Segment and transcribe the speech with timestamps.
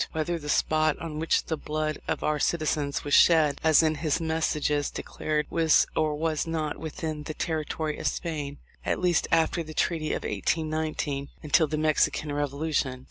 [0.13, 4.19] Whether the spot on which the blood of our citizens was shed as in his
[4.19, 9.75] messages declared was or was not within the territory of Spain, at least after the
[9.75, 12.99] treaty of 1819, until the Mexican revolution.